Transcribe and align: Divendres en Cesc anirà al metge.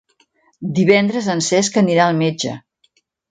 Divendres 0.79 1.27
en 1.35 1.45
Cesc 1.49 1.79
anirà 1.83 2.09
al 2.13 2.19
metge. 2.25 2.55